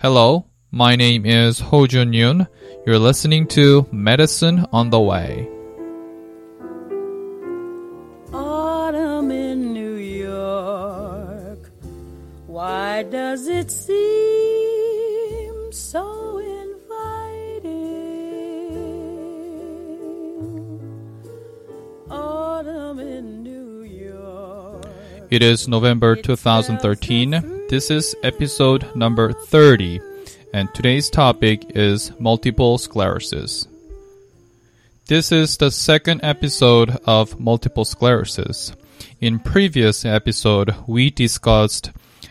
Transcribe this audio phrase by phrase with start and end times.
[0.00, 2.46] Hello, my name is Ho Jun Yoon.
[2.86, 5.48] You're listening to Medicine on the Way.
[8.32, 11.72] Autumn in New York.
[12.46, 13.92] Why does it seem
[15.72, 17.58] so inviting?
[22.08, 24.86] Autumn in New York.
[25.28, 27.57] It is November 2013.
[27.68, 30.00] This is episode number 30,
[30.54, 33.68] and today's topic is multiple sclerosis.
[35.06, 38.72] This is the second episode of multiple sclerosis.
[39.20, 41.90] In previous episode, we discussed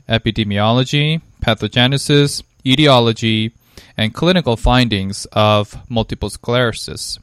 [0.10, 3.52] epidemiology, pathogenesis, etiology,
[3.96, 7.20] and clinical findings of multiple sclerosis.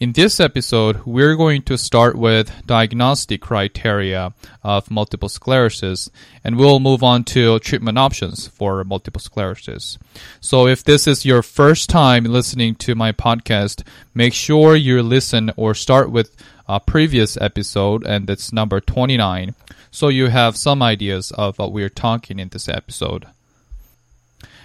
[0.00, 4.32] In this episode, we're going to start with diagnostic criteria
[4.64, 6.08] of multiple sclerosis,
[6.42, 9.98] and we'll move on to treatment options for multiple sclerosis.
[10.40, 15.52] So if this is your first time listening to my podcast, make sure you listen
[15.54, 16.34] or start with
[16.66, 19.54] a previous episode, and that's number 29,
[19.90, 23.26] so you have some ideas of what we're talking in this episode.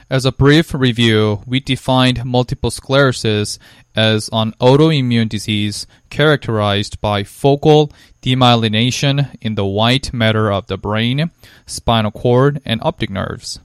[0.07, 3.57] As a brief review, we defined multiple sclerosis
[3.95, 11.31] as an autoimmune disease characterized by focal demyelination in the white matter of the brain,
[11.65, 13.59] spinal cord, and optic nerves.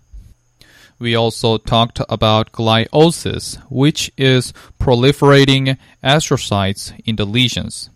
[0.99, 7.91] We also talked about gliosis, which is proliferating astrocytes in the lesions.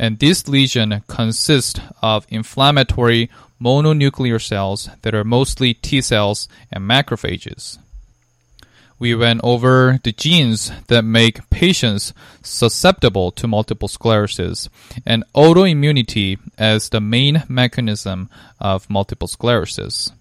[0.00, 7.78] And this lesion consists of inflammatory mononuclear cells that are mostly T cells and macrophages.
[8.98, 14.70] We went over the genes that make patients susceptible to multiple sclerosis
[15.04, 20.12] and autoimmunity as the main mechanism of multiple sclerosis.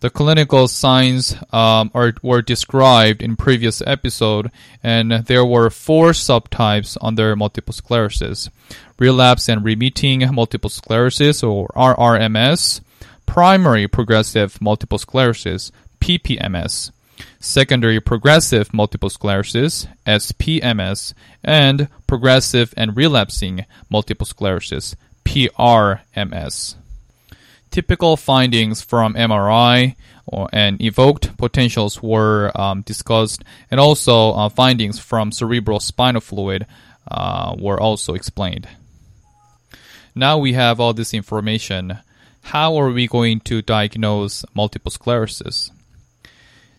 [0.00, 4.50] The clinical signs um, are, were described in previous episode,
[4.82, 8.50] and there were four subtypes under multiple sclerosis:
[8.98, 12.82] relapse and remitting multiple sclerosis, or RRMS;
[13.24, 16.90] primary progressive multiple sclerosis (PPMS);
[17.40, 24.94] secondary progressive multiple sclerosis (SPMS); and progressive and relapsing multiple sclerosis
[25.24, 26.76] (PRMS).
[27.76, 34.98] Typical findings from MRI or, and evoked potentials were um, discussed, and also uh, findings
[34.98, 36.64] from cerebral spinal fluid
[37.10, 38.66] uh, were also explained.
[40.14, 41.98] Now we have all this information.
[42.44, 45.70] How are we going to diagnose multiple sclerosis?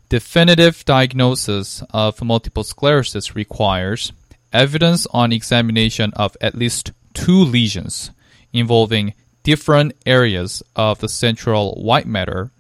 [0.10, 4.12] Definitive diagnosis of multiple sclerosis requires
[4.52, 8.10] evidence on examination of at least two lesions
[8.52, 9.14] involving
[9.48, 12.52] different areas of the central white matter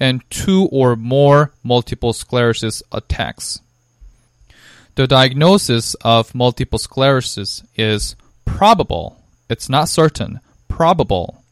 [0.00, 3.60] and two or more multiple sclerosis attacks.
[4.94, 8.16] The diagnosis of multiple sclerosis is
[8.46, 11.44] probable, it's not certain, probable,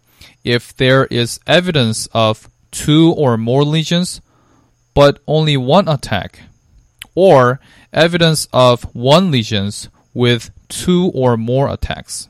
[0.45, 4.23] if there is evidence of two or more lesions
[4.95, 6.41] but only one attack,
[7.15, 7.61] or
[7.93, 12.30] evidence of one lesions with two or more attacks.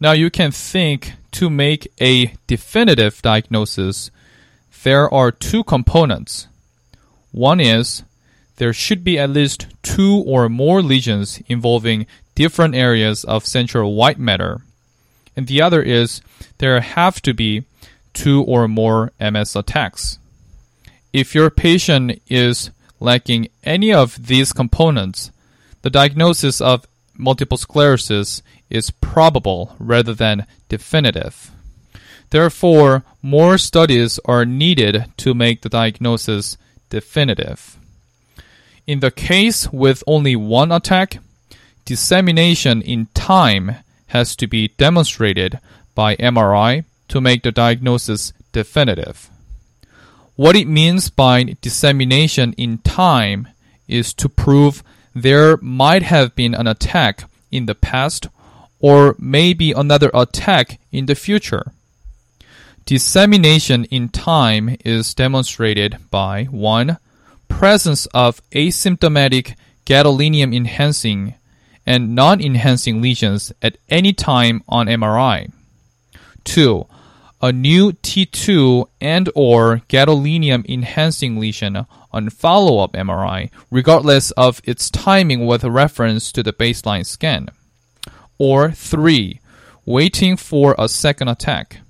[0.00, 4.10] Now you can think to make a definitive diagnosis,
[4.84, 6.46] there are two components.
[7.32, 8.04] One is
[8.56, 14.18] there should be at least two or more lesions involving different areas of central white
[14.18, 14.62] matter.
[15.36, 16.20] And the other is
[16.58, 17.64] there have to be
[18.12, 20.18] two or more MS attacks.
[21.12, 22.70] If your patient is
[23.00, 25.30] lacking any of these components,
[25.82, 26.86] the diagnosis of
[27.18, 31.50] multiple sclerosis is probable rather than definitive.
[32.30, 36.56] Therefore, more studies are needed to make the diagnosis
[36.90, 37.78] definitive.
[38.86, 41.18] In the case with only one attack,
[41.84, 43.76] dissemination in time
[44.08, 45.58] has to be demonstrated
[45.94, 49.30] by MRI to make the diagnosis definitive.
[50.36, 53.48] What it means by dissemination in time
[53.88, 54.82] is to prove
[55.22, 58.28] there might have been an attack in the past
[58.80, 61.72] or maybe another attack in the future.
[62.84, 66.96] Dissemination in time is demonstrated by 1.
[67.48, 71.34] Presence of asymptomatic gadolinium enhancing
[71.84, 75.50] and non enhancing lesions at any time on MRI.
[76.44, 76.86] 2
[77.40, 85.46] a new T2 and or gadolinium enhancing lesion on follow-up MRI, regardless of its timing
[85.46, 87.48] with reference to the baseline scan.
[88.38, 89.40] Or 3.
[89.84, 91.80] Waiting for a second attack.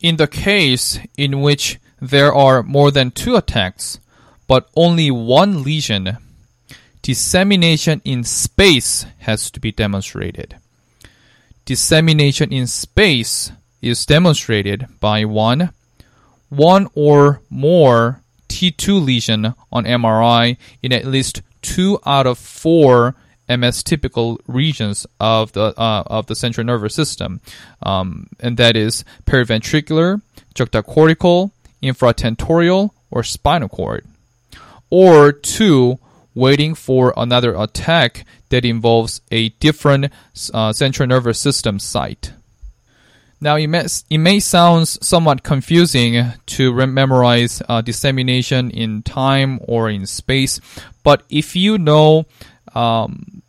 [0.00, 3.98] In the case in which there are more than two attacks,
[4.46, 6.16] but only one lesion,
[7.02, 10.56] dissemination in space has to be demonstrated.
[11.64, 13.52] Dissemination in space
[13.82, 15.70] is demonstrated by one,
[16.48, 23.14] one or more T2 lesion on MRI in at least two out of four
[23.48, 27.40] MS typical regions of the uh, of the central nervous system,
[27.82, 30.20] um, and that is periventricular,
[30.54, 31.50] juxtacortical,
[31.82, 34.04] infratentorial, or spinal cord,
[34.90, 35.98] or two
[36.34, 40.12] waiting for another attack that involves a different
[40.52, 42.32] uh, central nervous system site.
[43.40, 49.88] Now, it may, it may sound somewhat confusing to memorize uh, dissemination in time or
[49.88, 50.60] in space,
[51.04, 52.26] but if you know
[52.74, 53.42] um,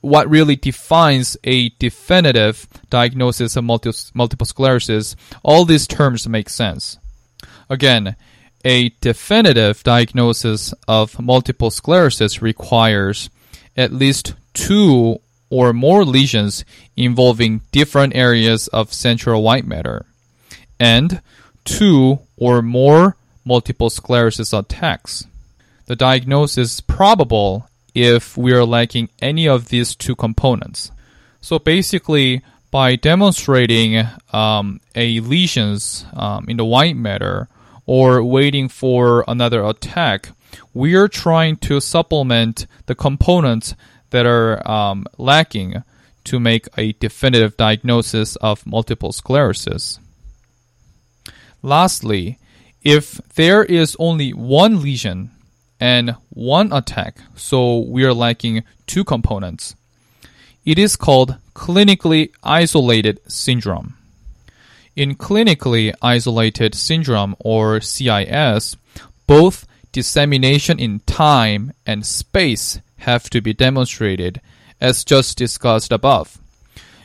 [0.00, 6.98] what really defines a definitive diagnosis of multi- multiple sclerosis, all these terms make sense.
[7.68, 8.16] Again,
[8.64, 13.30] a definitive diagnosis of multiple sclerosis requires
[13.76, 16.64] at least two or more lesions
[16.96, 20.06] involving different areas of central white matter,
[20.80, 21.20] and
[21.64, 25.26] two or more multiple sclerosis attacks.
[25.86, 30.90] The diagnosis is probable if we are lacking any of these two components.
[31.40, 37.48] So basically, by demonstrating um, a lesions um, in the white matter
[37.86, 40.30] or waiting for another attack,
[40.74, 43.74] we are trying to supplement the components
[44.10, 45.82] that are um, lacking
[46.24, 49.98] to make a definitive diagnosis of multiple sclerosis.
[51.62, 52.38] Lastly,
[52.82, 55.30] if there is only one lesion
[55.80, 59.74] and one attack, so we are lacking two components,
[60.64, 63.96] it is called clinically isolated syndrome.
[64.94, 68.76] In clinically isolated syndrome or CIS,
[69.26, 74.40] both dissemination in time and space have to be demonstrated,
[74.80, 76.38] as just discussed above.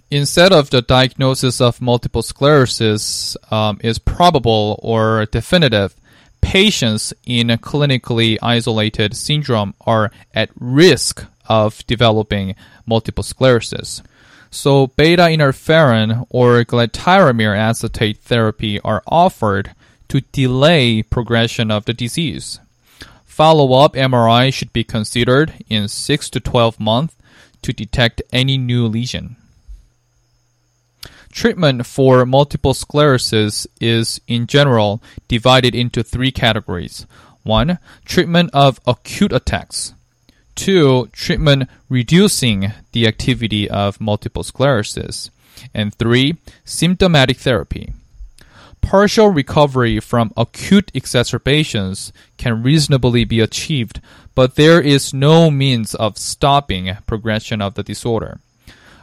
[0.10, 5.96] Instead of the diagnosis of multiple sclerosis um, is probable or definitive,
[6.42, 12.56] patients in a clinically isolated syndrome are at risk of developing
[12.86, 14.02] multiple sclerosis.
[14.50, 19.72] So beta interferon or glatiramer acetate therapy are offered
[20.10, 22.60] to delay progression of the disease.
[23.32, 27.16] Follow-up MRI should be considered in 6 to 12 months
[27.62, 29.38] to detect any new lesion.
[31.32, 37.06] Treatment for multiple sclerosis is, in general, divided into three categories.
[37.44, 37.80] 1.
[38.04, 39.94] Treatment of acute attacks.
[40.56, 41.08] 2.
[41.14, 45.32] Treatment reducing the activity of multiple sclerosis.
[45.74, 46.36] And 3.
[46.66, 47.94] Symptomatic therapy
[48.82, 54.02] partial recovery from acute exacerbations can reasonably be achieved,
[54.36, 58.40] but there is no means of stopping progression of the disorder.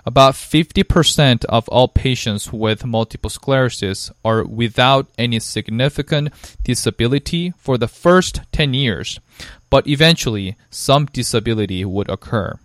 [0.06, 6.32] About 50% of all patients with multiple sclerosis are without any significant
[6.64, 9.20] disability for the first 10 years,
[9.68, 12.58] but eventually some disability would occur.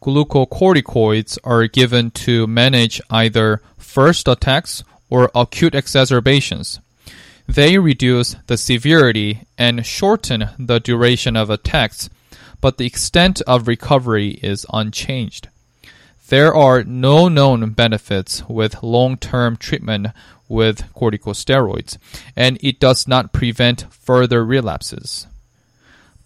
[0.00, 6.80] Glucocorticoids are given to manage either first attacks or acute exacerbations.
[7.46, 12.08] They reduce the severity and shorten the duration of attacks,
[12.60, 15.48] but the extent of recovery is unchanged.
[16.28, 20.08] There are no known benefits with long term treatment
[20.48, 21.98] with corticosteroids,
[22.36, 25.26] and it does not prevent further relapses.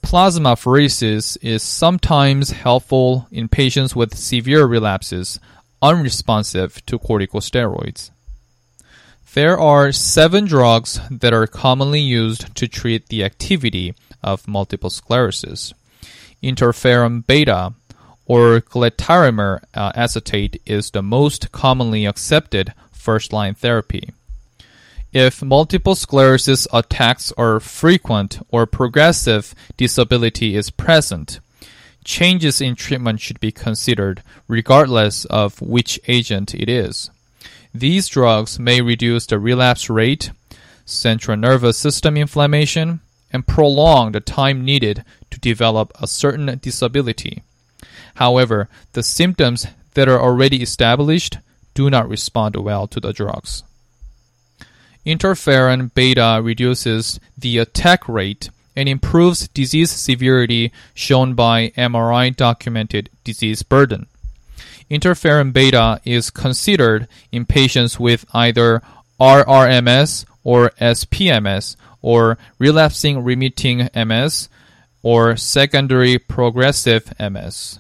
[0.03, 5.41] Plasmapheresis is sometimes helpful in patients with severe relapses
[5.81, 8.11] unresponsive to corticosteroids.
[9.35, 15.75] There are seven drugs that are commonly used to treat the activity of multiple sclerosis.
[16.41, 17.75] Interferon beta
[18.27, 24.13] or glatiramer uh, acetate is the most commonly accepted first line therapy.
[25.13, 31.41] If multiple sclerosis attacks are frequent or progressive disability is present,
[32.05, 37.11] changes in treatment should be considered regardless of which agent it is.
[37.75, 40.31] These drugs may reduce the relapse rate,
[40.87, 43.01] central nervous system inflammation,
[43.33, 47.43] and prolong the time needed to develop a certain disability.
[48.15, 51.39] However, the symptoms that are already established
[51.75, 53.65] do not respond well to the drugs.
[55.05, 63.65] Interferon beta reduces the attack rate and improves disease severity shown by MRI documented disease
[63.65, 64.07] burden
[64.91, 68.83] interferon beta is considered in patients with either
[69.21, 74.49] RRMS or SPMS or relapsing remitting MS
[75.03, 77.79] or secondary progressive MS.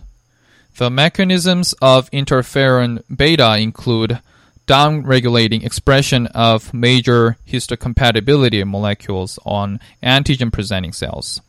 [0.76, 4.20] The mechanisms of interferon beta include
[4.66, 11.40] downregulating expression of major histocompatibility molecules on antigen presenting cells,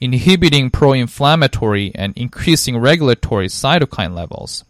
[0.00, 4.64] inhibiting pro inflammatory and increasing regulatory cytokine levels,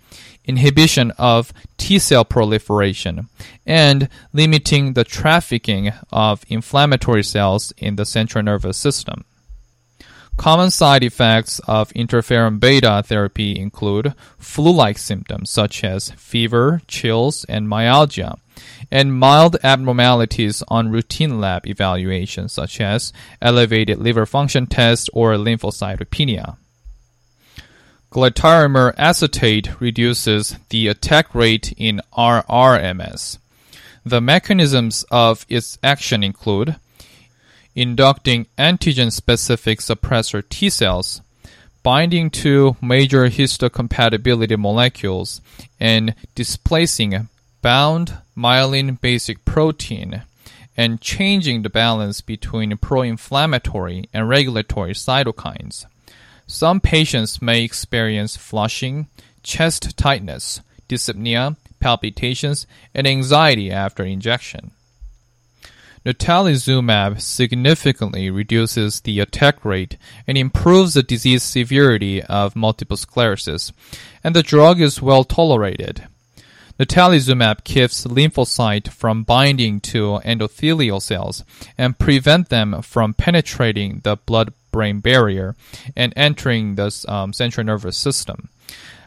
[0.44, 3.28] inhibition of T cell proliferation,
[3.66, 9.24] and limiting the trafficking of inflammatory cells in the central nervous system.
[10.38, 17.44] Common side effects of interferon beta therapy include flu like symptoms such as fever, chills,
[17.48, 18.36] and myalgia,
[18.90, 26.56] and mild abnormalities on routine lab evaluations such as elevated liver function test or lymphocytopenia.
[28.10, 33.38] Glatiramer acetate reduces the attack rate in RRMS.
[34.04, 36.76] The mechanisms of its action include
[37.74, 41.20] inducting antigen specific suppressor T cells,
[41.82, 45.42] binding to major histocompatibility molecules,
[45.78, 47.28] and displacing
[47.60, 50.22] bound myelin basic protein,
[50.76, 55.84] and changing the balance between pro inflammatory and regulatory cytokines.
[56.46, 59.08] Some patients may experience flushing,
[59.42, 64.70] chest tightness, dyspnea, palpitations, and anxiety after injection.
[66.06, 73.72] Natalizumab significantly reduces the attack rate and improves the disease severity of multiple sclerosis,
[74.24, 76.06] and the drug is well tolerated.
[76.78, 81.42] Natalizumab keeps lymphocyte from binding to endothelial cells
[81.76, 85.56] and prevent them from penetrating the blood-brain barrier
[85.96, 88.48] and entering the um, central nervous system.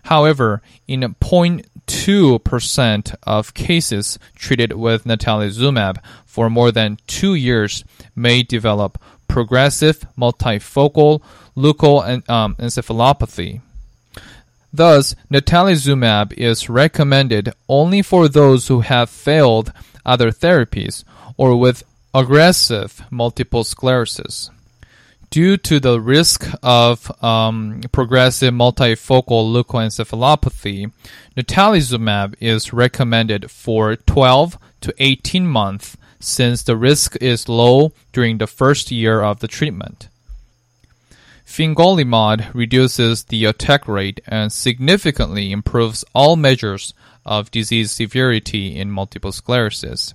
[0.04, 7.86] However, in 0.2% of cases treated with natalizumab for more than two years
[8.16, 11.22] may develop progressive multifocal
[11.56, 13.56] leukoencephalopathy.
[13.56, 13.62] Um,
[14.74, 19.74] Thus, natalizumab is recommended only for those who have failed
[20.06, 21.04] other therapies
[21.38, 24.50] or with aggressive multiple sclerosis
[25.32, 30.92] due to the risk of um, progressive multifocal leukoencephalopathy,
[31.36, 38.46] natalizumab is recommended for 12 to 18 months since the risk is low during the
[38.46, 40.10] first year of the treatment.
[41.52, 46.94] Fingolimod reduces the attack rate and significantly improves all measures
[47.26, 50.14] of disease severity in multiple sclerosis.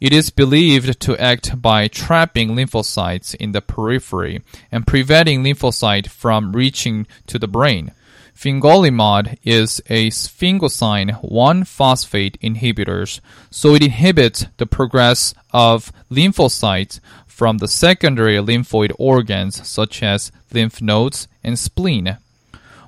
[0.00, 4.42] It is believed to act by trapping lymphocytes in the periphery
[4.72, 7.92] and preventing lymphocyte from reaching to the brain.
[8.36, 13.20] Fingolimod is a sphingosine 1-phosphate inhibitor,
[13.50, 16.98] so it inhibits the progress of lymphocytes
[17.36, 22.16] from the secondary lymphoid organs such as lymph nodes and spleen.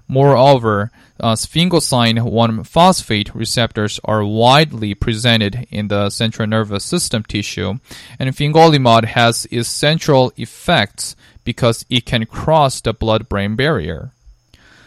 [0.08, 0.90] Moreover,
[1.20, 7.74] uh, sphingosine 1-phosphate receptors are widely presented in the central nervous system tissue,
[8.18, 11.14] and fingolimod has essential effects
[11.44, 14.12] because it can cross the blood-brain barrier.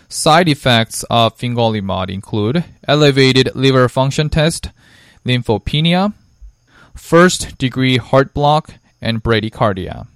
[0.09, 4.71] Side effects of fingolimod include elevated liver function test,
[5.23, 6.13] lymphopenia,
[6.95, 10.07] first-degree heart block, and bradycardia.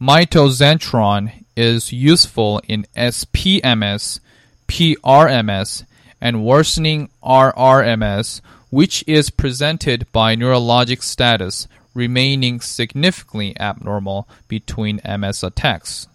[0.00, 4.20] Mitoxantrone is useful in SPMS,
[4.68, 5.84] PRMS,
[6.20, 8.40] and worsening RRMS,
[8.70, 16.06] which is presented by neurologic status remaining significantly abnormal between MS attacks.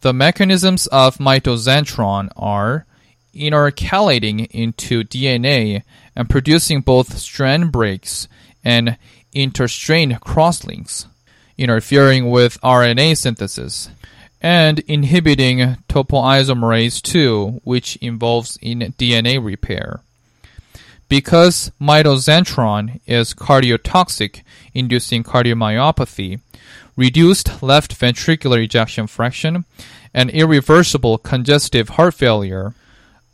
[0.00, 2.86] The mechanisms of mitoxantrone are
[3.34, 5.82] intercalating into DNA
[6.16, 8.26] and producing both strand breaks
[8.64, 8.96] and
[9.34, 11.06] interstrand crosslinks
[11.60, 13.90] interfering with RNA synthesis,
[14.40, 20.00] and inhibiting topoisomerase 2, which involves in DNA repair.
[21.08, 26.40] Because mitoxantrone is cardiotoxic, inducing cardiomyopathy,
[26.96, 29.66] reduced left ventricular ejection fraction,
[30.14, 32.72] and irreversible congestive heart failure,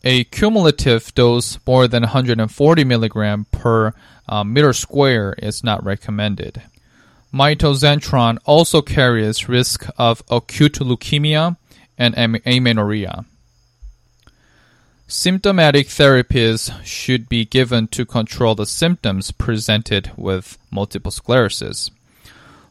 [0.07, 3.93] a cumulative dose more than 140 mg per
[4.29, 6.63] uh, meter square is not recommended.
[7.35, 11.57] Mitoxantrone also carries risk of acute leukemia
[11.99, 12.15] and
[12.47, 13.25] amenorrhea.
[15.09, 21.91] Symptomatic therapies should be given to control the symptoms presented with multiple sclerosis.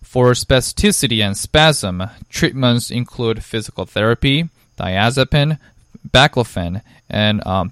[0.02, 4.48] For spasticity and spasm, treatments include physical therapy,
[4.80, 5.60] diazepam,
[6.12, 7.70] baclofen, and um,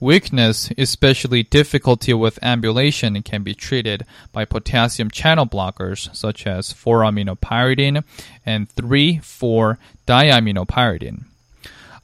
[0.00, 8.04] Weakness, especially difficulty with ambulation, can be treated by potassium channel blockers such as 4-aminopyridine
[8.46, 11.24] and 3,4-diaminopyridine.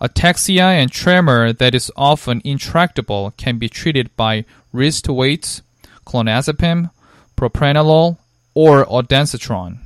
[0.00, 5.62] Ataxia and tremor that is often intractable can be treated by wrist weights,
[6.04, 6.90] clonazepam,
[7.37, 8.18] propranolol,
[8.54, 9.84] or ondansetron.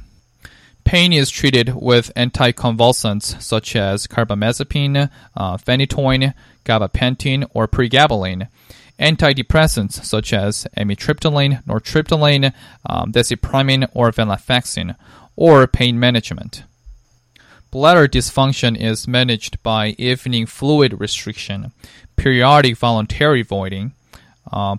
[0.88, 6.32] Pain is treated with anticonvulsants such as carbamazepine, uh, phenytoin,
[6.64, 8.48] gabapentin, or pregabalin.
[8.98, 12.54] Antidepressants such as amitriptyline, nortriptyline,
[12.86, 14.96] um, desipramine, or venlafaxine,
[15.36, 16.62] or pain management.
[17.70, 21.70] Bladder dysfunction is managed by evening fluid restriction,
[22.16, 23.92] periodic voluntary voiding,
[24.50, 24.76] uh,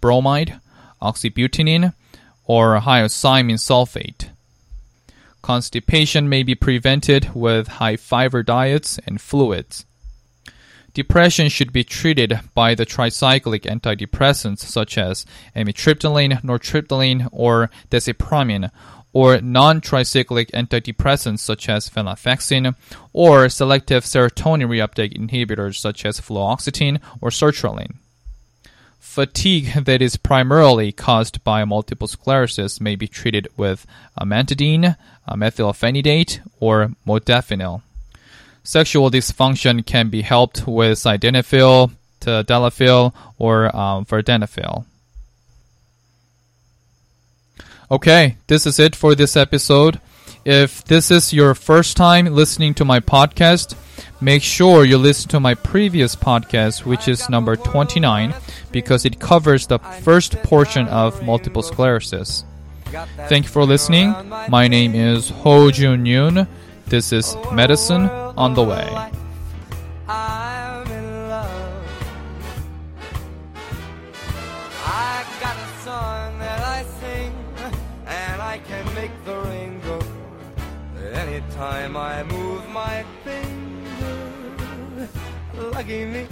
[0.00, 0.60] bromide,
[1.02, 1.94] oxybutynin,
[2.44, 4.30] or hyoscyamine sulfate.
[5.46, 9.86] Constipation may be prevented with high fiber diets and fluids.
[10.92, 15.24] Depression should be treated by the tricyclic antidepressants such as
[15.54, 18.72] amitriptyline, nortriptyline, or desipramine,
[19.12, 22.74] or non-tricyclic antidepressants such as venlafaxine,
[23.12, 27.94] or selective serotonin reuptake inhibitors such as fluoxetine or sertraline.
[28.98, 33.86] Fatigue that is primarily caused by multiple sclerosis may be treated with
[34.20, 34.96] amantadine,
[35.30, 37.82] methylphenidate, or modafinil.
[38.62, 44.84] Sexual dysfunction can be helped with sildenafil, tadalafil, or um, vardenafil.
[47.90, 50.00] Okay, this is it for this episode.
[50.46, 53.74] If this is your first time listening to my podcast,
[54.20, 58.32] make sure you listen to my previous podcast, which is number 29,
[58.70, 62.44] because it covers the first portion of multiple sclerosis.
[63.26, 64.14] Thank you for listening.
[64.48, 66.46] My name is Ho Jun Yoon.
[66.86, 68.86] This is Medicine on the Way.
[70.06, 70.84] I
[75.40, 77.32] got a song that I sing,
[78.06, 79.80] and I can make the rain
[81.16, 85.08] anytime I move my finger.
[85.54, 86.26] Lucky me,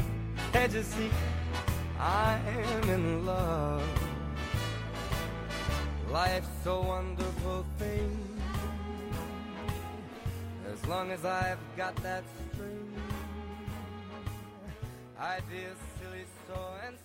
[0.52, 1.10] can't you see?
[1.98, 3.82] I'm in love.
[6.10, 8.12] Life's a wonderful thing.
[10.72, 12.92] As long as I've got that string,
[15.18, 16.96] I feel silly so and